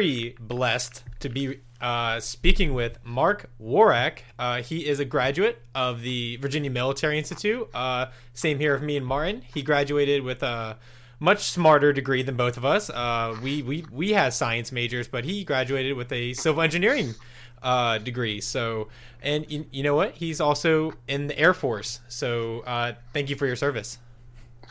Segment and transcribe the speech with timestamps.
[0.00, 4.20] very blessed to be uh, speaking with Mark Worak.
[4.38, 7.68] Uh, he is a graduate of the Virginia Military Institute.
[7.74, 9.42] Uh, same here of me and Martin.
[9.52, 10.78] He graduated with a
[11.18, 12.88] much smarter degree than both of us.
[12.88, 17.14] Uh, we, we, we had science majors, but he graduated with a civil engineering
[17.62, 18.40] uh, degree.
[18.40, 18.88] So,
[19.22, 20.14] and you, you know what?
[20.14, 22.00] He's also in the Air Force.
[22.08, 23.98] So, uh, thank you for your service.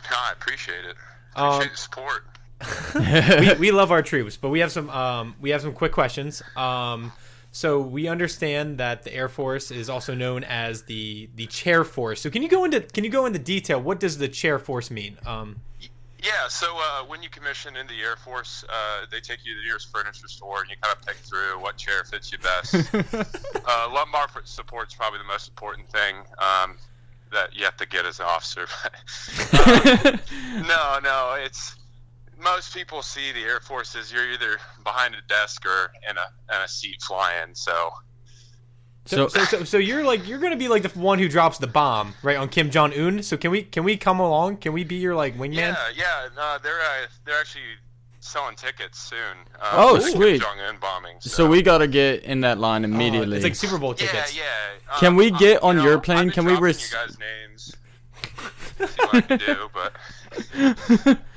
[0.10, 0.96] No, I appreciate it.
[1.36, 2.39] Appreciate um, the support.
[2.96, 6.42] We, we love our troops, but we have some um, we have some quick questions.
[6.56, 7.12] Um,
[7.52, 12.22] so we understand that the Air Force is also known as the the Chair Force.
[12.22, 13.82] So can you go into can you go into detail?
[13.82, 15.18] What does the Chair Force mean?
[15.26, 15.62] Um,
[16.22, 19.60] yeah, so uh, when you commission in the Air Force, uh, they take you to
[19.62, 22.76] the nearest furniture store and you kind of pick through what chair fits you best.
[23.66, 26.76] uh, lumbar support is probably the most important thing um,
[27.32, 28.66] that you have to get as an officer.
[29.66, 31.78] um, no, no, it's
[32.42, 36.56] most people see the Air Force as you're either behind a desk or in a,
[36.56, 37.54] in a seat flying.
[37.54, 37.92] So
[39.10, 41.66] so, so, so, so, you're like you're gonna be like the one who drops the
[41.66, 43.24] bomb right on Kim Jong Un.
[43.24, 44.58] So can we can we come along?
[44.58, 45.56] Can we be your like wingman?
[45.56, 46.28] Yeah, yeah.
[46.36, 47.64] No, they're uh, they're actually
[48.20, 49.18] selling tickets soon.
[49.60, 50.42] Uh, oh, sweet.
[50.42, 51.16] Jong Un bombing.
[51.22, 51.30] So.
[51.30, 51.48] so.
[51.48, 53.38] we gotta get in that line immediately.
[53.38, 54.36] it's like Super Bowl tickets.
[54.36, 54.94] Yeah, yeah.
[54.94, 56.30] Um, can we get on you your plane?
[56.30, 56.56] Can we?
[56.56, 57.76] Res- you guys' names.
[58.78, 61.18] See what I can do, but.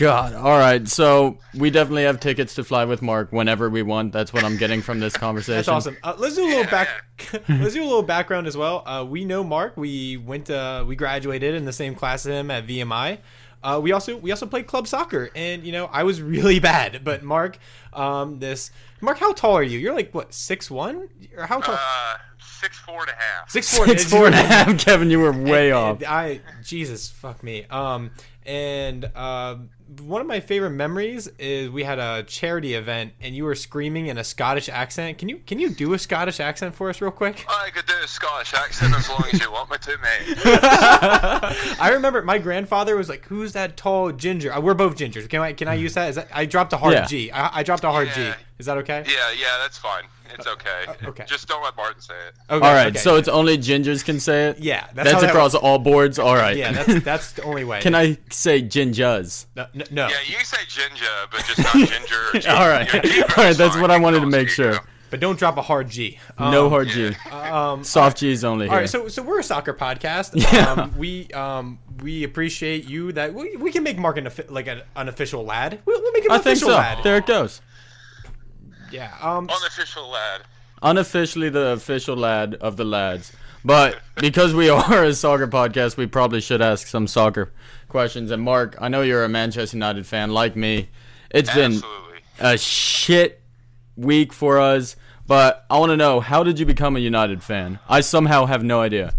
[0.00, 0.34] God.
[0.34, 0.88] All right.
[0.88, 4.12] So we definitely have tickets to fly with Mark whenever we want.
[4.14, 5.56] That's what I'm getting from this conversation.
[5.56, 5.98] That's awesome.
[6.02, 6.88] Uh, let's do a little back.
[7.48, 8.82] let's do a little background as well.
[8.86, 9.76] Uh, we know Mark.
[9.76, 10.46] We went.
[10.46, 13.18] To, we graduated in the same class as him at VMI.
[13.62, 17.04] Uh, we also we also played club soccer, and you know I was really bad.
[17.04, 17.58] But Mark,
[17.92, 19.78] um, this Mark, how tall are you?
[19.78, 21.76] You're like what six one or how tall?
[21.78, 23.50] Uh, six four and a half.
[23.50, 24.78] Six four, six four and a half.
[24.78, 25.96] Kevin, you were way and, off.
[25.98, 27.64] And I Jesus fuck me.
[27.64, 28.10] Um,
[28.44, 29.56] and uh,
[30.00, 34.06] one of my favorite memories is we had a charity event and you were screaming
[34.06, 35.18] in a Scottish accent.
[35.18, 37.44] Can you can you do a Scottish accent for us real quick?
[37.48, 40.38] I could do a Scottish accent as long as you want me to, mate.
[41.80, 45.28] I remember my grandfather was like, "Who's that tall ginger?" Uh, we're both gingers.
[45.28, 46.10] Can I can I use that?
[46.10, 47.06] Is that I dropped a hard yeah.
[47.06, 47.30] G.
[47.30, 48.34] I, I dropped a hard yeah.
[48.34, 48.40] G.
[48.60, 49.02] Is that okay?
[49.08, 50.04] Yeah, yeah, that's fine.
[50.34, 50.84] It's okay.
[50.86, 51.24] Uh, okay.
[51.26, 52.34] Just don't let Martin say it.
[52.50, 52.88] Okay, all right.
[52.88, 52.98] Okay.
[52.98, 54.58] So it's only gingers can say it.
[54.58, 56.18] Yeah, that's, that's across all boards.
[56.18, 56.58] All right.
[56.58, 57.80] Yeah, that's that's the only way.
[57.80, 59.46] can I say gingers?
[59.56, 60.08] No, no, no.
[60.08, 62.48] Yeah, you say ginger, but just not ginger.
[62.50, 62.94] all right.
[63.38, 63.56] all right.
[63.56, 64.78] That's what I wanted to make sure.
[65.08, 66.18] But don't drop a hard G.
[66.36, 67.14] Um, no hard G.
[67.32, 68.66] Um, Soft G's only.
[68.66, 68.80] All here.
[68.82, 70.32] right, so so we're a soccer podcast.
[70.34, 70.70] Yeah.
[70.70, 74.82] Um, we um we appreciate you that we, we can make Mark an, like an
[74.94, 75.80] unofficial lad.
[75.86, 76.78] We'll, we'll make him an I official think so.
[76.78, 77.04] lad.
[77.04, 77.60] There it goes.
[78.90, 79.14] Yeah.
[79.20, 80.42] Um, Unofficial lad.
[80.82, 83.32] Unofficially the official lad of the lads.
[83.64, 87.52] But because we are a soccer podcast, we probably should ask some soccer
[87.88, 88.30] questions.
[88.30, 90.88] And Mark, I know you're a Manchester United fan like me.
[91.30, 92.20] It's Absolutely.
[92.38, 93.42] been a shit
[93.96, 94.96] week for us.
[95.26, 97.78] But I want to know how did you become a United fan?
[97.88, 99.14] I somehow have no idea.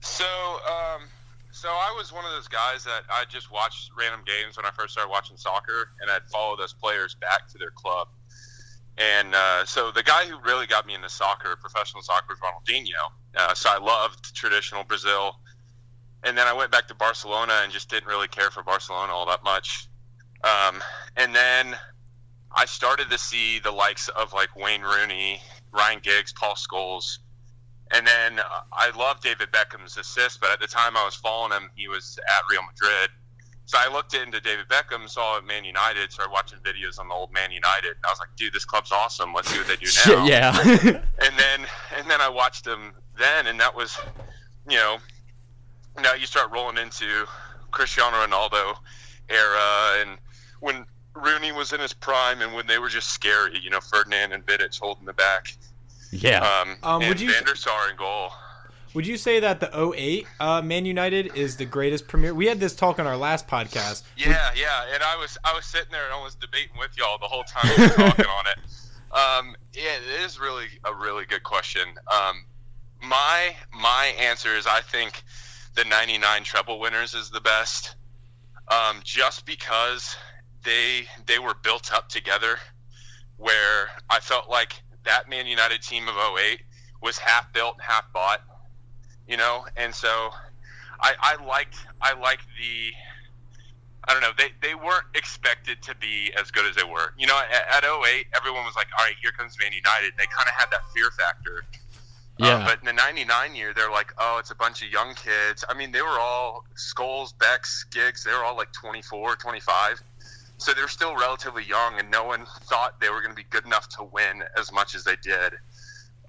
[0.00, 1.08] So, um,
[1.50, 4.70] so I was one of those guys that I just watched random games when I
[4.78, 8.06] first started watching soccer, and I'd follow those players back to their club.
[8.98, 13.12] And uh, so the guy who really got me into soccer, professional soccer, was Ronaldinho.
[13.36, 15.36] Uh, so I loved traditional Brazil.
[16.24, 19.26] And then I went back to Barcelona and just didn't really care for Barcelona all
[19.26, 19.88] that much.
[20.42, 20.82] Um,
[21.16, 21.76] and then
[22.54, 25.40] I started to see the likes of like Wayne Rooney,
[25.72, 27.18] Ryan Giggs, Paul Scholes.
[27.92, 31.52] And then uh, I loved David Beckham's assist, but at the time I was following
[31.52, 33.10] him, he was at Real Madrid.
[33.66, 37.32] So I looked into David Beckham, saw Man United, started watching videos on the old
[37.32, 37.90] Man United.
[37.90, 39.34] And I was like, dude, this club's awesome.
[39.34, 40.24] Let's see what they do now.
[40.24, 40.56] yeah.
[40.62, 41.66] and then
[41.96, 43.98] and then I watched them then, and that was,
[44.68, 44.98] you know,
[46.00, 47.26] now you start rolling into
[47.72, 48.76] Cristiano Ronaldo
[49.28, 50.18] era, and
[50.60, 54.32] when Rooney was in his prime, and when they were just scary, you know, Ferdinand
[54.32, 55.56] and Vidic holding the back.
[56.12, 56.38] Yeah.
[56.38, 58.30] Um, um, and would you Van der Sar in goal.
[58.96, 62.32] Would you say that the 08 uh, Man United is the greatest premier?
[62.32, 64.04] We had this talk on our last podcast.
[64.16, 64.58] Yeah, Would...
[64.58, 67.44] yeah, and I was I was sitting there and almost debating with y'all the whole
[67.44, 68.58] time we were talking on it.
[69.12, 71.82] Um, yeah, it is really a really good question.
[72.10, 72.46] Um,
[73.02, 75.22] my my answer is I think
[75.74, 77.96] the '99 treble winners is the best,
[78.68, 80.16] um, just because
[80.64, 82.56] they they were built up together.
[83.36, 86.62] Where I felt like that Man United team of 08
[87.02, 88.40] was half built, half bought
[89.28, 90.30] you know, and so
[91.00, 92.92] I, I liked I liked the
[94.08, 97.12] I don't know they, they weren't expected to be as good as they were.
[97.18, 100.12] You know, at, at 08, everyone was like, all right, here comes Man United.
[100.16, 101.64] They kind of had that fear factor.
[102.38, 102.64] Uh, yeah.
[102.66, 105.64] but in the 99 year, they're like, oh, it's a bunch of young kids.
[105.68, 108.24] I mean, they were all Scholes, Becks, Giggs.
[108.24, 110.02] They were all like 24, 25.
[110.58, 113.64] So they're still relatively young, and no one thought they were going to be good
[113.64, 115.54] enough to win as much as they did.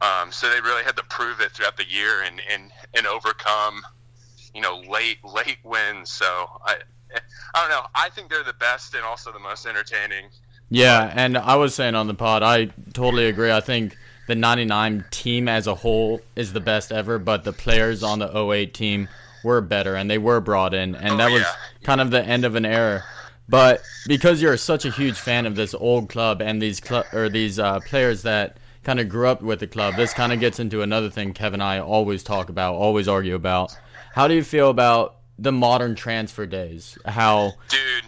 [0.02, 3.82] Um, so they really had to prove it throughout the year and, and, and overcome,
[4.54, 6.12] you know, late late wins.
[6.12, 6.26] So
[6.66, 6.78] I
[7.56, 7.86] I don't know.
[7.96, 10.26] I think they're the best and also the most entertaining.
[10.70, 13.52] Yeah, and I was saying on the pod, I totally agree.
[13.52, 13.96] I think
[14.28, 18.38] the 99 team as a whole is the best ever, but the players on the
[18.38, 19.08] 08 team
[19.46, 21.54] were better and they were brought in, and Oh, that was yeah.
[21.84, 23.04] kind of the end of an era.
[23.48, 27.30] But because you're such a huge fan of this old club and these cl- or
[27.30, 30.62] these uh, players that kind of grew up with the club, this kind of gets
[30.62, 33.78] into another thing Kevin and I always talk about, always argue about.
[34.14, 36.98] How do you feel about the modern transfer days?
[37.06, 38.06] How Dude,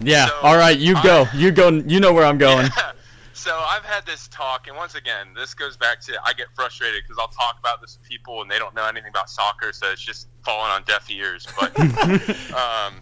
[0.00, 1.26] yeah, So, all right, you go.
[1.32, 1.68] I- you go.
[1.68, 2.68] You know where I'm going.
[3.34, 7.04] so I've had this talk, and once again, this goes back to I get frustrated
[7.04, 9.92] because I'll talk about this to people and they don't know anything about soccer, so
[9.92, 11.46] it's just falling on deaf ears.
[11.58, 12.94] But um,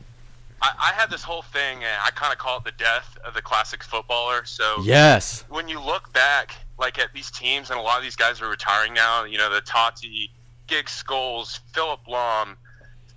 [0.65, 3.35] I, I had this whole thing, and I kind of call it the death of
[3.35, 4.45] the classic footballer.
[4.47, 5.45] So Yes.
[5.49, 8.49] when you look back, like at these teams, and a lot of these guys are
[8.49, 9.25] retiring now.
[9.25, 10.31] You know, the Totti,
[10.67, 12.57] Giggs Scholes, Philipp Lahm,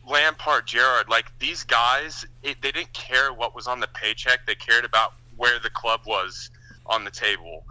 [0.06, 1.08] Lampard, Gerrard.
[1.10, 4.46] Like these guys, it, they didn't care what was on the paycheck.
[4.46, 6.50] They cared about where the club was
[6.86, 7.64] on the table.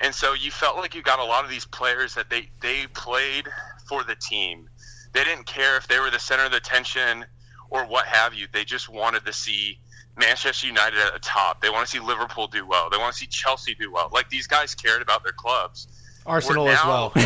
[0.00, 2.86] And so you felt like you got a lot of these players that they, they
[2.94, 3.46] played
[3.86, 4.68] for the team.
[5.12, 7.24] They didn't care if they were the center of the attention
[7.70, 8.46] or what have you.
[8.52, 9.78] They just wanted to see
[10.18, 11.62] Manchester United at the top.
[11.62, 12.90] They want to see Liverpool do well.
[12.90, 14.10] They want to see Chelsea do well.
[14.12, 15.88] Like these guys cared about their clubs.
[16.26, 17.12] Arsenal We're as well.
[17.16, 17.22] no,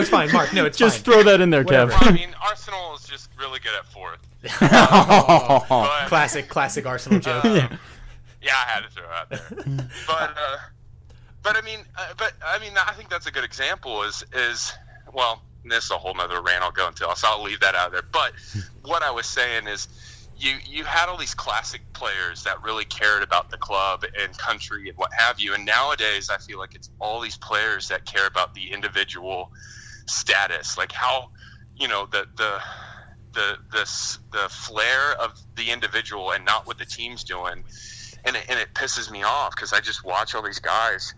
[0.00, 0.30] it's, fine.
[0.32, 1.14] Mark, no, it's Just fine.
[1.14, 1.90] throw that in there, Whatever.
[1.90, 4.20] Well, I mean, Arsenal is just really good at fourth.
[4.60, 5.64] Oh.
[5.68, 7.44] But, Classic, classic Arsenal joke.
[7.44, 7.68] uh,
[8.40, 9.88] yeah, I had to throw it out there.
[10.06, 10.56] But, uh,
[11.42, 14.02] but I mean, uh, but I mean, I think that's a good example.
[14.02, 14.72] Is is
[15.12, 17.08] well, this is a whole nother rant I'll go into.
[17.16, 18.02] So I'll leave that out there.
[18.02, 18.32] But
[18.82, 19.88] what I was saying is,
[20.36, 24.88] you you had all these classic players that really cared about the club and country
[24.88, 25.54] and what have you.
[25.54, 29.52] And nowadays, I feel like it's all these players that care about the individual
[30.06, 31.30] status, like how
[31.76, 32.60] you know the the
[33.32, 37.64] the the the flair of the individual and not what the team's doing,
[38.24, 41.14] and it, and it pisses me off because I just watch all these guys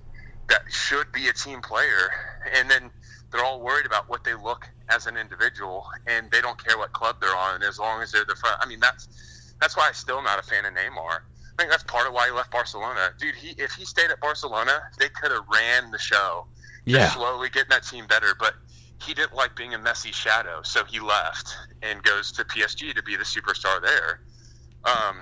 [0.48, 2.10] that should be a team player,
[2.52, 2.90] and then
[3.34, 6.92] they're all worried about what they look as an individual, and they don't care what
[6.92, 8.56] club they're on, as long as they're the front.
[8.60, 9.08] I mean, that's
[9.60, 11.18] that's why I'm still not a fan of Neymar.
[11.18, 13.34] I think that's part of why he left Barcelona, dude.
[13.34, 16.46] He if he stayed at Barcelona, they could have ran the show,
[16.84, 17.10] Yeah.
[17.10, 18.54] slowly getting that team better, but
[19.02, 23.02] he didn't like being a Messi shadow, so he left and goes to PSG to
[23.02, 24.20] be the superstar there.
[24.84, 25.16] Um,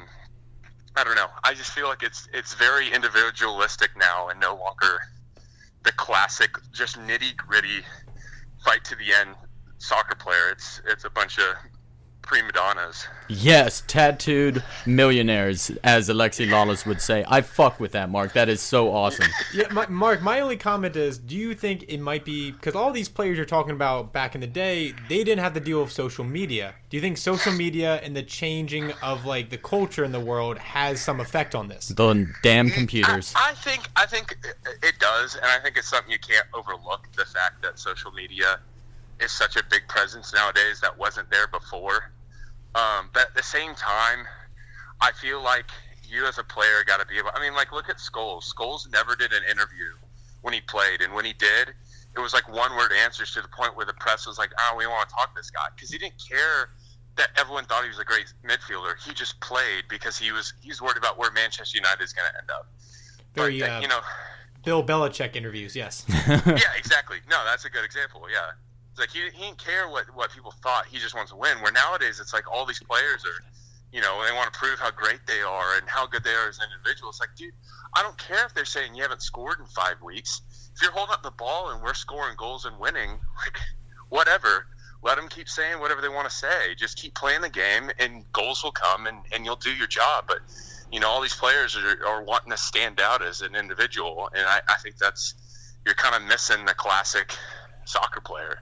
[0.97, 1.29] I don't know.
[1.45, 5.01] I just feel like it's it's very individualistic now, and no longer
[5.85, 7.81] the classic, just nitty gritty,
[8.65, 9.35] fight to the end
[9.79, 10.51] soccer player.
[10.51, 11.55] It's it's a bunch of
[12.23, 13.07] prima donnas.
[13.29, 17.25] Yes, tattooed millionaires, as Alexi Lalas would say.
[17.29, 18.33] I fuck with that, Mark.
[18.35, 19.27] That is so awesome.
[19.55, 20.23] Yeah, my, Mark.
[20.23, 23.45] My only comment is: Do you think it might be because all these players you're
[23.47, 26.75] talking about back in the day, they didn't have the deal of social media?
[26.89, 30.57] Do you think social media and the changing of like the culture in the world
[30.59, 31.89] has some effect on this?
[31.89, 33.33] The damn computers.
[33.37, 36.47] I, I think I think it- it does, and I think it's something you can't
[36.55, 37.07] overlook.
[37.15, 38.61] The fact that social media
[39.23, 42.13] is such a big presence nowadays that wasn't there before.
[42.75, 44.27] Um, but at the same time,
[45.01, 45.67] I feel like
[46.09, 47.31] you as a player got to be able.
[47.35, 48.53] I mean, like look at Scholes.
[48.53, 49.93] Scholes never did an interview
[50.43, 51.75] when he played, and when he did,
[52.17, 54.75] it was like one word answers to the point where the press was like, "Oh,
[54.77, 56.71] we want to talk to this guy," because he didn't care
[57.17, 58.95] that everyone thought he was a great midfielder.
[59.07, 62.39] He just played because he was he's worried about where Manchester United is going to
[62.39, 62.69] end up.
[63.35, 64.01] Very, But, uh, you know,
[64.65, 66.05] Bill Belichick interviews, yes.
[66.29, 67.19] yeah, exactly.
[67.29, 68.23] No, that's a good example.
[68.33, 68.53] Yeah,
[68.99, 70.87] like he, he didn't care what what people thought.
[70.87, 71.59] He just wants to win.
[71.63, 73.45] Where nowadays it's like all these players are,
[73.93, 76.49] you know, they want to prove how great they are and how good they are
[76.49, 77.21] as individuals.
[77.21, 77.55] like, dude,
[77.95, 80.43] I don't care if they're saying you haven't scored in five weeks.
[80.75, 83.11] If you're holding up the ball and we're scoring goals and winning,
[83.45, 83.59] like
[84.09, 84.67] whatever.
[85.05, 86.77] Let them keep saying whatever they want to say.
[86.77, 90.27] Just keep playing the game, and goals will come, and, and you'll do your job.
[90.29, 90.39] But
[90.93, 94.47] you know, all these players are, are wanting to stand out as an individual, and
[94.47, 95.35] I, I think that's
[95.85, 97.37] you're kind of missing the classic
[97.85, 98.61] soccer player.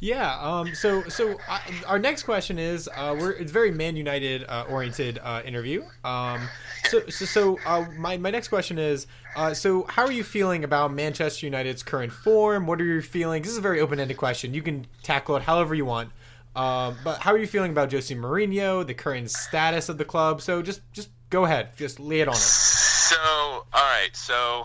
[0.00, 0.36] Yeah.
[0.40, 0.74] Um.
[0.74, 5.20] So, so uh, our next question is, uh, we're it's very Man United uh, oriented
[5.22, 5.84] uh, interview.
[6.04, 6.48] Um.
[6.88, 10.64] So, so, so uh, my my next question is, uh, so how are you feeling
[10.64, 12.66] about Manchester United's current form?
[12.66, 13.44] What are your feelings?
[13.44, 14.54] This is a very open ended question.
[14.54, 16.10] You can tackle it however you want.
[16.54, 20.42] But how are you feeling about Jose Mourinho, the current status of the club?
[20.42, 22.44] So just just go ahead, just lay it on us.
[22.44, 24.10] So, all right.
[24.14, 24.64] So,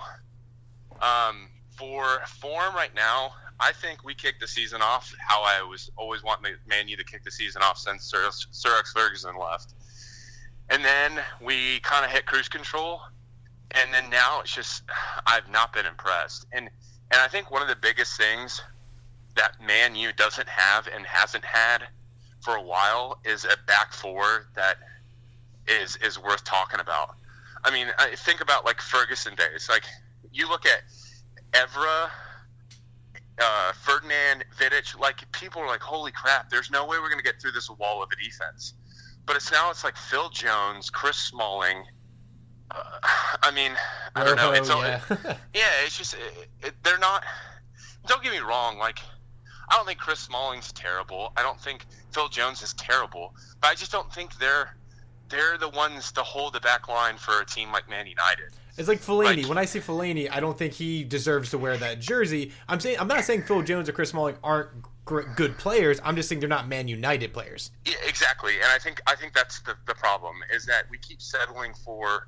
[1.01, 5.89] um, for form right now, I think we kicked the season off how I was
[5.97, 9.73] always wanting Man U to kick the season off since Sir, Sir Ferguson left.
[10.69, 13.01] and then we kind of hit cruise control,
[13.71, 14.83] and then now it's just
[15.25, 16.45] I've not been impressed.
[16.51, 16.69] And
[17.11, 18.61] and I think one of the biggest things
[19.35, 21.83] that Man U doesn't have and hasn't had
[22.41, 24.77] for a while is a back four that
[25.67, 27.15] is is worth talking about.
[27.63, 29.67] I mean, I think about like Ferguson days.
[29.69, 29.83] Like
[30.31, 30.81] you look at
[31.53, 32.09] Evra,
[33.39, 34.99] uh, Ferdinand, Vidic.
[34.99, 36.49] Like people are like, "Holy crap!
[36.49, 38.73] There's no way we're going to get through this wall of a defense."
[39.25, 41.83] But it's now it's like Phil Jones, Chris Smalling.
[42.71, 42.81] Uh,
[43.43, 43.71] I mean,
[44.15, 44.51] I don't know.
[44.51, 44.99] It's Oh, all, yeah.
[45.53, 47.23] yeah, it's just it, it, they're not.
[48.07, 48.77] Don't get me wrong.
[48.77, 48.99] Like,
[49.69, 51.33] I don't think Chris Smalling's terrible.
[51.35, 53.33] I don't think Phil Jones is terrible.
[53.61, 54.77] But I just don't think they're
[55.29, 58.53] they're the ones to hold the back line for a team like Man United.
[58.77, 59.37] It's like Fellaini.
[59.41, 62.51] Like- when I say Fellaini, I don't think he deserves to wear that jersey.
[62.67, 64.69] I'm saying I'm not saying Phil Jones or Chris Smalling aren't
[65.05, 65.99] good players.
[66.03, 67.71] I'm just saying they're not Man United players.
[67.85, 68.55] Yeah, exactly.
[68.55, 72.27] And I think I think that's the, the problem is that we keep settling for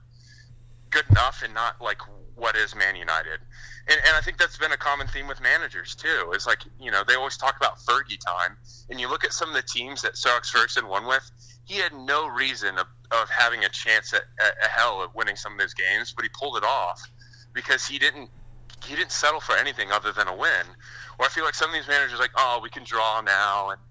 [0.89, 1.99] good enough and not like
[2.39, 3.39] what is Man United.
[3.87, 6.31] And, and I think that's been a common theme with managers too.
[6.35, 8.57] Is like you know they always talk about Fergie time,
[8.89, 11.29] and you look at some of the teams that Sir Alex Ferguson won with.
[11.65, 15.35] He had no reason of, of having a chance at, at, at hell at winning
[15.35, 16.99] some of those games, but he pulled it off
[17.53, 18.29] because he didn't
[18.85, 20.65] he didn't settle for anything other than a win.
[21.17, 23.71] Or I feel like some of these managers are like, oh, we can draw now,
[23.71, 23.81] and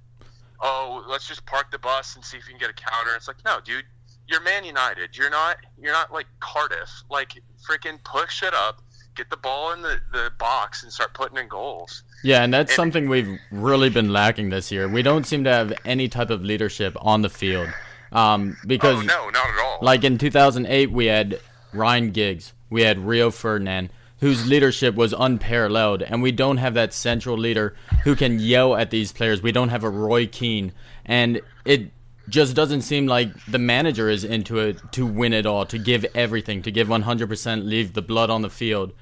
[0.61, 3.15] oh, let's just park the bus and see if we can get a counter.
[3.15, 3.85] It's like, no, dude,
[4.29, 5.17] you're Man United.
[5.17, 5.57] You're not.
[5.81, 6.91] You're not like Cardiff.
[7.11, 7.33] Like
[7.69, 8.81] freaking push it up,
[9.17, 12.03] get the ball in the, the box, and start putting in goals.
[12.25, 14.89] Yeah, and that's And- something we've really been lacking this year.
[14.89, 17.69] We don't seem to have any type of leadership on the field.
[18.11, 19.79] Um, because Oh no, not at all.
[19.83, 21.39] like in 2008 we had
[21.75, 26.93] Ryan Giggs, we had Rio Ferdinand, whose leadership was unparalleled, and we don't have that
[26.95, 29.43] central leader who can yell at these players.
[29.43, 30.73] We don't have a Roy Keane,
[31.05, 31.91] and it
[32.29, 36.05] just doesn't seem like the manager is into it to win it all, to give
[36.15, 38.93] everything, to give 100%, leave the blood on the field.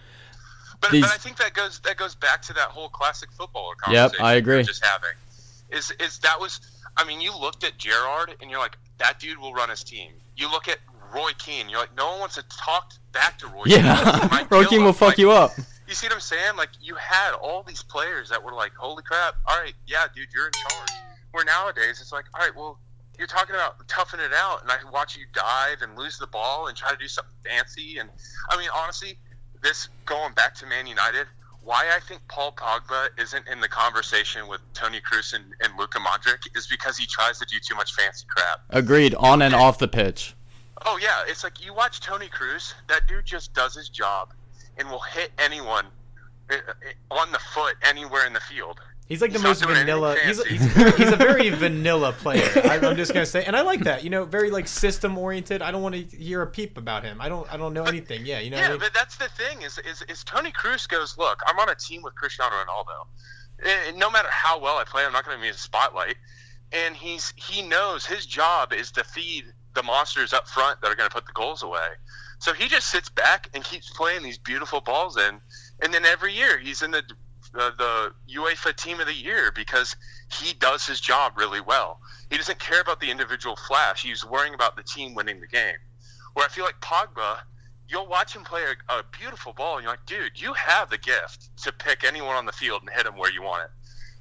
[0.80, 3.74] But, These- but I think that goes that goes back to that whole classic footballer
[3.90, 4.62] Yep, conversation I we agree.
[4.62, 5.10] just having.
[5.70, 6.60] Is is that was
[6.98, 10.12] I mean, you looked at Gerrard and you're like, that dude will run his team.
[10.36, 10.78] You look at
[11.14, 13.84] Roy Keane, you're like, no one wants to talk back to Roy Keane.
[13.84, 15.52] Yeah, might Roy Keane will fuck Like, you up.
[15.88, 16.56] You see what I'm saying?
[16.56, 19.34] Like you had all these players that were like, "Holy crap!
[19.46, 20.90] All right, yeah, dude, you're in charge."
[21.32, 22.78] Where nowadays it's like, "All right, well,
[23.18, 26.68] you're talking about toughing it out, and I watch you dive and lose the ball
[26.68, 28.10] and try to do something fancy." And
[28.50, 29.18] I mean, honestly,
[29.62, 31.26] this going back to Man United,
[31.62, 35.98] why I think Paul Pogba isn't in the conversation with Toni Kroos and, and Luka
[35.98, 38.60] Modric is because he tries to do too much fancy crap.
[38.70, 40.34] Agreed, on and off the pitch.
[40.84, 42.74] Oh yeah, it's like you watch Toni Kroos.
[42.88, 44.32] That dude just does his job
[44.78, 45.86] and will hit anyone
[46.50, 48.78] uh, uh, on the foot anywhere in the field.
[49.08, 50.16] He's like He's the most vanilla.
[50.24, 50.56] He's, fancy.
[50.56, 52.48] he's, he's a very vanilla player.
[52.64, 54.02] I, I'm just gonna say, and I like that.
[54.02, 55.62] You know, very like system oriented.
[55.62, 57.20] I don't want to hear a peep about him.
[57.20, 57.50] I don't.
[57.52, 58.26] I don't know anything.
[58.26, 58.56] Yeah, you know.
[58.56, 58.80] what I Yeah, mean?
[58.80, 62.02] but that's the thing is, is is Toni Kroos goes, look, I'm on a team
[62.02, 63.06] with Cristiano Ronaldo.
[63.88, 66.16] And no matter how well I play, I'm not going to be in the spotlight.
[66.72, 69.44] And he's he knows his job is to feed
[69.74, 71.86] the monsters up front that are going to put the goals away.
[72.38, 75.40] So he just sits back and keeps playing these beautiful balls in,
[75.80, 77.02] and then every year he's in the
[77.56, 77.72] the,
[78.26, 79.96] the UEFA Team of the Year because
[80.30, 82.00] he does his job really well.
[82.30, 84.02] He doesn't care about the individual flash.
[84.02, 85.76] He's worrying about the team winning the game.
[86.34, 87.38] Where I feel like Pogba,
[87.88, 90.98] you'll watch him play a, a beautiful ball, and you're like, dude, you have the
[90.98, 93.70] gift to pick anyone on the field and hit him where you want it.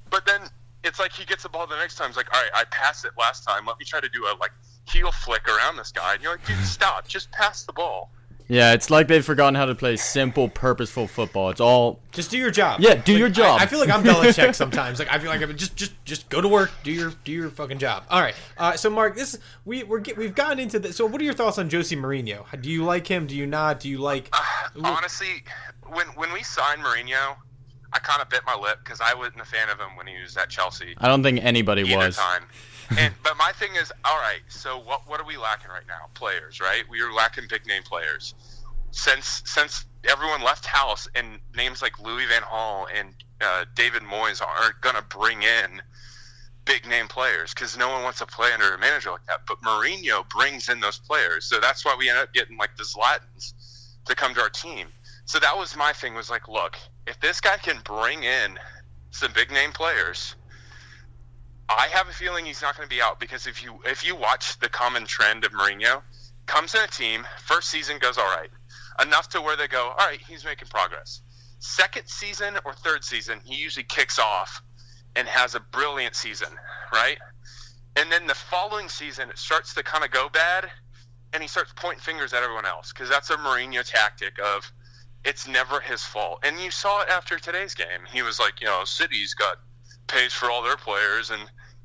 [0.10, 0.42] But then
[0.84, 2.08] it's like he gets the ball the next time.
[2.08, 3.66] He's like, all right, I passed it last time.
[3.66, 4.52] Let me try to do a like
[4.88, 6.14] heel flick around this guy.
[6.14, 7.08] And you're like, dude, stop.
[7.08, 8.12] Just pass the ball.
[8.48, 11.50] Yeah, it's like they've forgotten how to play simple, purposeful football.
[11.50, 12.80] It's all Just do your job.
[12.80, 13.60] Yeah, do Like, your job.
[13.60, 15.00] I, I feel like I'm Belichick sometimes.
[15.00, 17.50] Like I feel like I'm just just just go to work, do your do your
[17.50, 18.04] fucking job.
[18.10, 18.36] All right.
[18.58, 20.96] Uh, so Mark, this we we're get, we've gotten into this.
[20.96, 22.46] So what are your thoughts on Jose Mourinho?
[22.62, 23.26] Do you like him?
[23.26, 23.80] Do you not?
[23.80, 24.34] Do you like?
[24.84, 25.44] Honestly,
[25.88, 27.38] when when we signed Mourinho,
[27.94, 30.22] I kind of bit my lip because I wasn't a fan of him when he
[30.22, 30.94] was at Chelsea.
[31.00, 32.18] I don't think anybody either was.
[32.18, 32.44] time.
[32.98, 34.42] And but my thing is, all right.
[34.50, 36.08] So what what are we lacking right now?
[36.14, 36.84] Players, right?
[36.90, 38.34] We are lacking big name players.
[38.92, 44.42] Since since everyone left house and names like Louis Van Gaal and uh, David Moyes
[44.42, 45.82] aren't gonna bring in
[46.66, 49.42] big name players because no one wants to play under a manager like that.
[49.48, 52.84] But Mourinho brings in those players, so that's why we end up getting like the
[52.84, 53.54] Zlatans
[54.06, 54.88] to come to our team.
[55.26, 56.14] So that was my thing.
[56.14, 56.78] Was like, look,
[57.08, 58.58] if this guy can bring in
[59.12, 60.36] some big name players,
[61.70, 64.16] I have a feeling he's not going to be out because if you if you
[64.16, 66.02] watch the common trend of Mourinho,
[66.46, 68.50] comes in a team, first season goes all right,
[69.02, 71.22] enough to where they go, all right, he's making progress.
[71.60, 74.62] Second season or third season, he usually kicks off
[75.16, 76.50] and has a brilliant season,
[76.94, 77.18] right?
[77.96, 80.70] And then the following season, it starts to kind of go bad,
[81.34, 84.72] and he starts pointing fingers at everyone else because that's a Mourinho tactic of
[85.24, 86.40] it's never his fault.
[86.44, 88.06] And you saw it after today's game.
[88.12, 89.58] He was like, you know, City's got
[90.08, 91.42] pays for all their players, and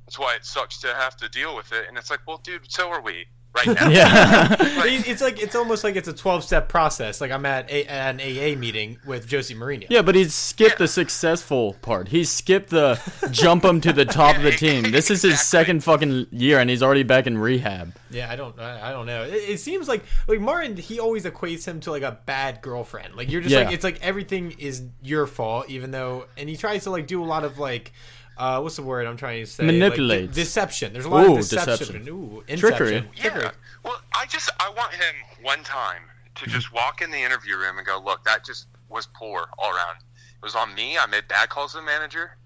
[0.06, 1.86] that's why it sucks to have to deal with it.
[1.88, 3.88] And it's like, well, dude, so are we right now.
[3.88, 4.56] Yeah.
[4.90, 7.20] It- It's like it's almost like it's a twelve step process.
[7.20, 9.86] Like I'm at a, an AA meeting with Jose Mourinho.
[9.90, 10.78] Yeah, but he's skipped Yeah.
[10.78, 12.08] the successful part.
[12.08, 12.98] He skipped the
[13.30, 14.90] jump him to the top of the Yeah, team.
[14.90, 17.94] This is his second fucking year, and he's already back in rehab.
[18.10, 19.22] Yeah, I don't, I, I don't know.
[19.24, 23.14] It, it seems like like Martin, he always equates him to like a bad girlfriend.
[23.16, 23.64] Like you're just Yeah.
[23.64, 27.22] like it's like everything is your fault, even though, and he tries to like do
[27.22, 27.92] a lot of like,
[28.40, 29.64] uh, what's the word I'm trying to say?
[29.64, 30.92] Like, de- deception.
[30.92, 31.76] There's a lot Ooh, of deception.
[31.76, 32.08] deception.
[32.08, 32.96] Ooh, Trickery.
[32.96, 33.08] inception.
[33.14, 33.42] Trickery.
[33.42, 33.50] Yeah.
[33.84, 36.02] Well, I just I want him one time
[36.36, 39.70] to just walk in the interview room and go, look, that just was poor all
[39.70, 39.96] around.
[39.98, 40.96] It was on me.
[40.98, 42.36] I made bad calls to the manager.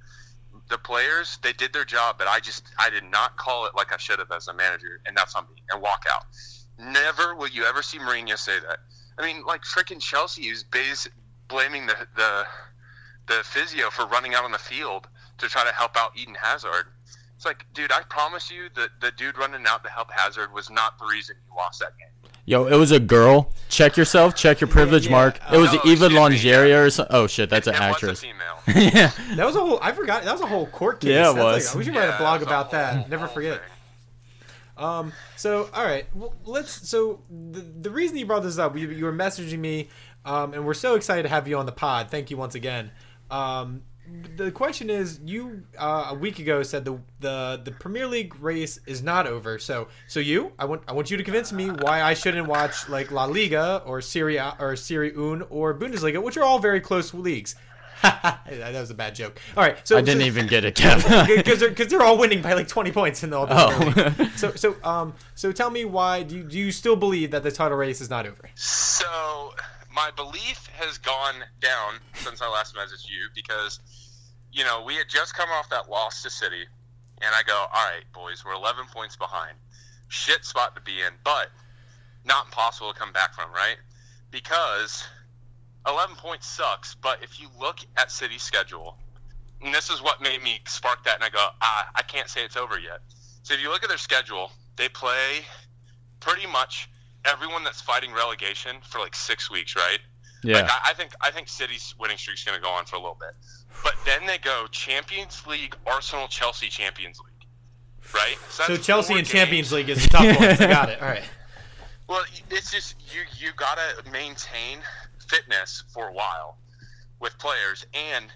[0.69, 3.93] The players, they did their job, but I just I did not call it like
[3.93, 5.63] I should have as a manager, and that's on me.
[5.71, 6.25] And walk out.
[6.79, 8.79] Never will you ever see Mourinho say that.
[9.19, 11.07] I mean, like freaking Chelsea is base
[11.49, 12.45] blaming the the
[13.27, 15.07] the physio for running out on the field
[15.39, 16.87] to try to help out Eden Hazard.
[17.37, 20.71] It's like, dude, I promise you that the dude running out to help Hazard was
[20.71, 22.09] not the reason you lost that game.
[22.47, 23.53] Yo, it was a girl.
[23.71, 24.35] Check yourself.
[24.37, 25.13] Check your privilege, yeah.
[25.13, 25.39] Mark.
[25.53, 27.17] It was Oh, Eva shit, Longoria or something.
[27.17, 28.23] Oh shit, that's an it actress.
[28.23, 28.91] was a female.
[28.95, 29.35] yeah.
[29.37, 29.79] That was a whole.
[29.83, 30.25] I forgot.
[30.25, 31.11] That was a whole court case.
[31.11, 31.67] Yeah, it That's was.
[31.69, 33.09] Like, we should Yeah, write a blog that was a about that.
[33.11, 33.61] Never forget.
[33.61, 33.71] thing.
[34.77, 35.13] Um.
[35.37, 36.07] So, all right.
[36.15, 36.89] Well, let's.
[36.89, 39.89] So, the, the reason you brought this up, you, you were messaging me,
[40.25, 42.11] um, and we're so excited to have you on the pod.
[42.11, 42.91] Thank you once again.
[43.31, 43.83] Um,
[44.37, 48.79] the question is, you uh, a week ago said the the the Premier League race
[48.87, 49.59] is not over.
[49.59, 52.89] So, so you, I want I want you to convince me why I shouldn't watch
[52.89, 57.15] like La Liga or Serie or Serie Un or Bundesliga, which are all very close
[57.15, 57.55] leagues.
[58.03, 58.43] that
[58.75, 59.41] was a bad joke.
[59.57, 59.79] All right.
[59.89, 61.27] So I didn't so- even get it, Kev.
[61.37, 64.31] because they're, cause they're all winning by like 20 points in all the Oh.
[64.37, 67.51] so so um so tell me why do you, do you still believe that the
[67.51, 69.55] title race is not over So
[69.95, 73.79] my belief has gone down since I last messaged you because,
[74.53, 76.65] you know, we had just come off that loss to City,
[77.23, 79.57] and I go, all right, boys, we're 11 points behind.
[80.09, 81.49] Shit spot to be in, but
[82.25, 83.77] not impossible to come back from, right?
[84.33, 85.05] Because
[85.87, 88.97] 11 points sucks, but if you look at City's schedule,
[89.63, 92.45] and this is what made me spark that, and I go, ah, I can't say
[92.45, 92.99] it's over yet.
[93.45, 95.45] So if you look at their schedule, they play
[96.19, 96.89] pretty much
[97.25, 99.99] everyone that's fighting relegation for like six weeks, right?
[100.45, 100.69] Like, Yeah.
[100.71, 103.17] I, I think I think City's winning streak's going to go on for a little
[103.19, 103.35] bit,
[103.83, 107.49] but then they go Champions League, Arsenal, Chelsea, Champions League,
[108.15, 108.37] right?
[108.51, 111.09] so that's chelsea four and champions league is the tough one i got it all
[111.09, 111.25] right
[112.07, 114.81] Well, it's just you you gotta maintain
[115.27, 116.59] fitness for a while
[117.19, 118.27] with players, and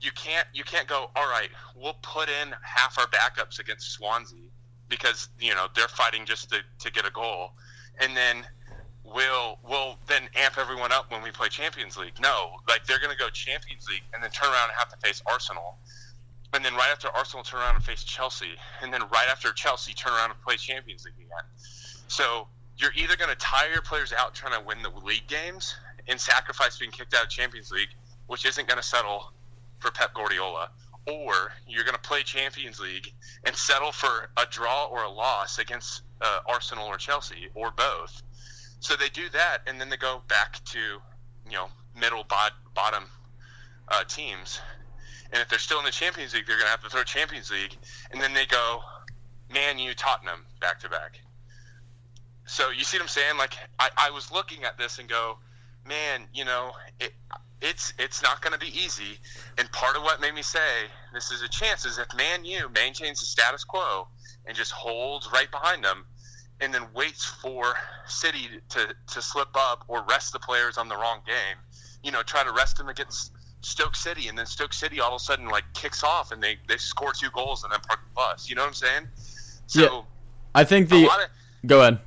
[0.00, 1.10] you can't you can't go.
[1.14, 4.48] All right, we'll put in half our backups against Swansea
[4.88, 7.50] because you know they're fighting just to, to get a goal,
[8.00, 8.46] and then
[9.04, 12.14] we'll we'll then amp everyone up when we play Champions League.
[12.20, 15.22] No, like they're gonna go Champions League and then turn around and have to face
[15.30, 15.78] Arsenal.
[16.52, 19.94] And then right after Arsenal, turn around and face Chelsea, and then right after Chelsea,
[19.94, 21.44] turn around and play Champions League again.
[22.08, 25.76] So you're either going to tire your players out trying to win the league games
[26.08, 27.90] and sacrifice being kicked out of Champions League,
[28.26, 29.32] which isn't going to settle
[29.78, 30.70] for Pep Guardiola,
[31.06, 33.12] or you're going to play Champions League
[33.44, 38.22] and settle for a draw or a loss against uh, Arsenal or Chelsea, or both.
[38.80, 43.04] So they do that, and then they go back to you know middle bot- bottom
[43.88, 44.60] uh, teams.
[45.32, 47.52] And if they're still in the Champions League, they're going to have to throw Champions
[47.52, 47.76] League,
[48.10, 48.80] and then they go
[49.52, 51.20] Man U, Tottenham back to back.
[52.46, 53.38] So you see what I'm saying?
[53.38, 55.38] Like I, I was looking at this and go,
[55.86, 57.12] man, you know, it,
[57.60, 59.18] it's it's not going to be easy.
[59.58, 62.68] And part of what made me say this is a chance is if Man U
[62.74, 64.08] maintains the status quo
[64.46, 66.04] and just holds right behind them,
[66.60, 67.74] and then waits for
[68.06, 71.56] City to to slip up or rest the players on the wrong game,
[72.02, 75.20] you know, try to rest them against Stoke City, and then Stoke City all of
[75.20, 78.14] a sudden like kicks off and they they score two goals and then park the
[78.14, 78.48] bus.
[78.48, 79.08] You know what I'm saying?
[79.66, 79.80] So.
[79.80, 80.02] Yeah.
[80.54, 81.04] I think the.
[81.04, 81.10] of,
[81.66, 82.00] Go ahead.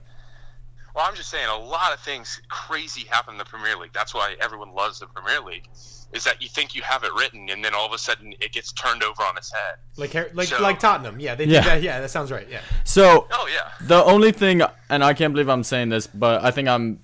[0.95, 3.93] well, I'm just saying a lot of things crazy happen in the Premier League.
[3.93, 5.69] That's why everyone loves the Premier League.
[6.13, 8.51] Is that you think you have it written, and then all of a sudden it
[8.53, 9.75] gets turned over on its head.
[9.97, 11.61] like like So- like tottenham yeah they Yeah.
[11.61, 15.13] did that yeah that sounds right yeah So Oh yeah, The only thing, and I
[15.13, 16.99] can't believe I'm saying this, but I think I'm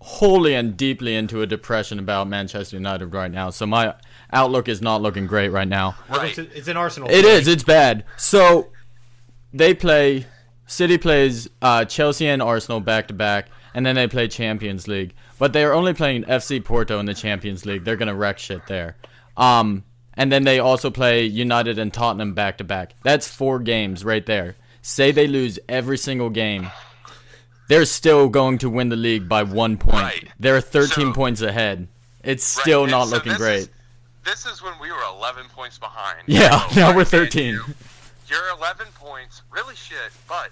[0.00, 3.50] wholly and deeply into a depression about Manchester United right now.
[3.50, 3.94] So my
[4.32, 5.96] outlook is not looking great right now.
[6.08, 6.36] right.
[6.36, 7.48] it's, it's an arsenal It is.
[7.48, 8.04] It's bad.
[8.16, 8.68] So
[9.52, 10.26] they play.
[10.66, 15.14] City plays uh, Chelsea and Arsenal back to back, and then they play Champions League.
[15.38, 17.84] But they are only playing FC Porto in the Champions League.
[17.84, 18.96] They're gonna wreck shit there.
[19.36, 19.84] Um,
[20.14, 22.94] and then they also play United and Tottenham back to back.
[23.04, 24.56] That's four games right there.
[24.80, 26.70] Say they lose every single game.
[27.68, 29.94] they're still going to win the league by one point.
[29.94, 30.28] Right.
[30.40, 31.88] They're 13 So- points ahead.
[32.24, 33.58] It's still and not so looking this great.
[33.58, 33.68] Is,
[34.24, 36.18] this is when we were 11 points behind.
[36.26, 37.54] Yeah, So, now we're 13.
[37.54, 37.64] you-
[38.28, 40.50] You're 11 points, really shit, but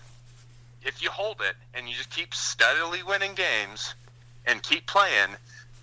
[0.84, 3.94] if you hold it and you just keep steadily winning games
[4.46, 5.30] and keep playing,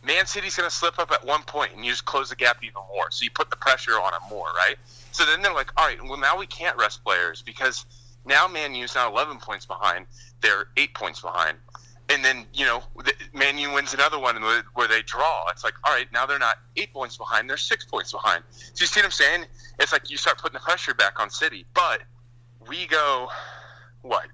[0.05, 2.57] Man City's going to slip up at one point and you just close the gap
[2.63, 3.11] even more.
[3.11, 4.75] So you put the pressure on them more, right?
[5.11, 7.85] So then they're like, all right, well, now we can't rest players because
[8.25, 10.05] now Man U's not 11 points behind.
[10.41, 11.57] They're eight points behind.
[12.09, 12.83] And then, you know,
[13.33, 14.35] Man U wins another one
[14.73, 15.45] where they draw.
[15.49, 17.49] It's like, all right, now they're not eight points behind.
[17.49, 18.43] They're six points behind.
[18.51, 19.45] So you see what I'm saying?
[19.79, 21.65] It's like you start putting the pressure back on City.
[21.73, 22.01] But
[22.67, 23.29] we go,
[24.01, 24.25] what?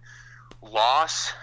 [0.61, 1.33] Loss,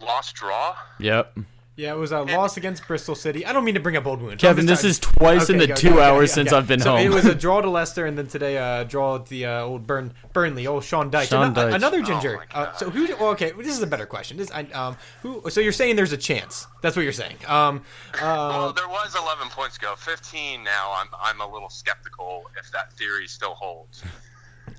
[0.00, 0.76] loss, draw?
[0.98, 1.38] Yep.
[1.74, 3.46] Yeah, it was a loss against Bristol City.
[3.46, 4.42] I don't mean to bring up old wounds.
[4.42, 6.56] Kevin, I'm this is twice in the okay, two okay, hours okay, since okay.
[6.58, 7.00] I've been so home.
[7.06, 9.86] It was a draw to Leicester, and then today uh, draw at the uh, old
[9.86, 10.66] Burn Burnley.
[10.66, 11.30] Oh, Sean Dyche.
[11.30, 11.74] Sean Ano- Dyche.
[11.74, 12.44] Another Oh ginger.
[12.54, 13.06] my uh, so who?
[13.16, 14.36] Well, okay, this is a better question.
[14.36, 15.48] This, I, um, who?
[15.48, 16.66] So you're saying there's a chance?
[16.82, 17.38] That's what you're saying.
[17.48, 17.82] Um,
[18.16, 19.94] uh, Well, there was 11 points ago.
[19.96, 20.92] 15 now.
[20.94, 24.04] I'm, I'm a little skeptical if that theory still holds.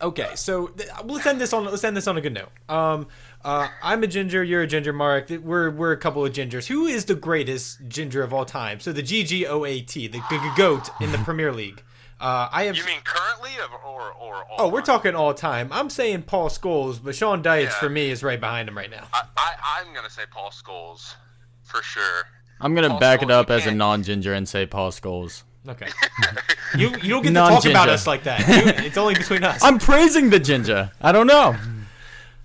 [0.03, 2.49] Okay, so th- let's end this on let's end this on a good note.
[2.67, 3.07] Um,
[3.43, 5.29] uh, I'm a ginger, you're a ginger, Mark.
[5.29, 6.67] We're we're a couple of gingers.
[6.67, 8.79] Who is the greatest ginger of all time?
[8.81, 11.81] So the GGOAT, the g- g- goat in the Premier League.
[12.19, 12.75] Uh, I have.
[12.77, 14.85] You mean currently or or, or all Oh, we're time?
[14.97, 15.69] talking all time.
[15.71, 17.69] I'm saying Paul Scholes, but Sean Dyche Yeah.
[17.71, 19.07] for me is right behind him right now.
[19.13, 21.15] I, I, I'm going to say Paul Scholes
[21.63, 22.23] for sure.
[22.61, 25.43] I'm gonna Paul back it up as a can't- non-ginger and say Paul Scholes.
[25.67, 25.88] Okay.
[26.78, 28.39] you you don't get to talk about us like that.
[28.47, 29.63] You- it's only between us.
[29.63, 30.91] I'm praising the ginger.
[31.02, 31.56] I don't know.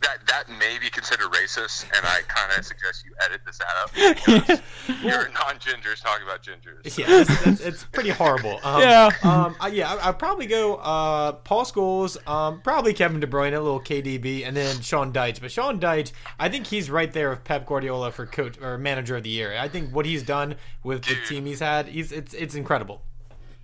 [0.01, 3.93] That that may be considered racist, and I kind of suggest you edit this out.
[3.93, 4.61] because
[5.03, 6.97] You're non-gingers talking about gingers.
[6.97, 8.61] Yeah, that's, that's, it's pretty horrible.
[8.65, 9.11] Um, Yeah.
[9.25, 9.57] Um.
[9.61, 13.61] I, yeah, I, I'd probably go uh, Paul Scholes, um, probably Kevin De Bruyne, a
[13.61, 15.41] little KDB, and then Sean Dyche.
[15.41, 19.17] But Sean Dyche, I think he's right there with Pep Guardiola for coach or manager
[19.17, 19.57] of the year.
[19.59, 20.55] I think what he's done
[20.85, 23.03] with the team he's had, he's it's it's incredible.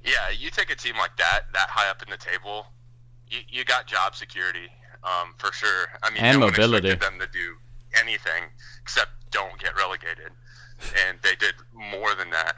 [0.04, 2.66] Yeah, you take a team like that, that high up in the table,
[3.28, 4.68] you, you got job security
[5.02, 5.86] um, for sure.
[6.02, 6.88] I mean, And no one mobility.
[6.88, 7.54] expected them to do
[7.98, 8.44] anything
[8.82, 10.30] except don't get relegated,
[11.06, 12.54] and they did more than that.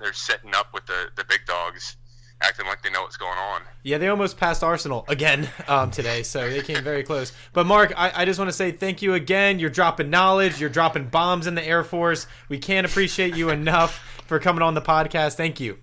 [0.00, 1.96] They're setting up with the the big dogs,
[2.40, 3.62] acting like they know what's going on.
[3.82, 7.32] Yeah, they almost passed Arsenal again um, today, so they came very close.
[7.52, 9.58] But Mark, I, I just want to say thank you again.
[9.58, 10.60] You're dropping knowledge.
[10.60, 12.26] You're dropping bombs in the Air Force.
[12.48, 15.34] We can't appreciate you enough for coming on the podcast.
[15.34, 15.78] Thank you.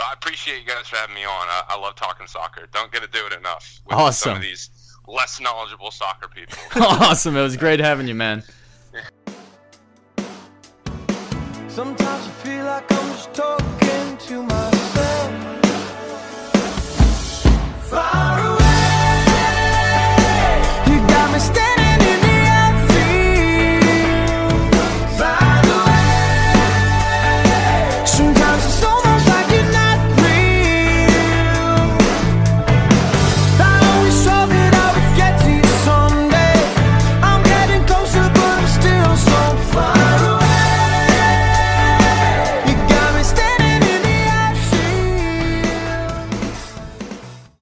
[0.00, 1.48] I appreciate you guys for having me on.
[1.48, 2.68] I, I love talking soccer.
[2.72, 3.80] Don't get to do it enough.
[3.86, 4.30] With awesome.
[4.30, 4.70] Some of these
[5.06, 6.56] less knowledgeable soccer people.
[6.82, 7.36] awesome.
[7.36, 8.44] It was great having you, man.
[11.68, 14.88] Sometimes I feel like I'm just talking to myself.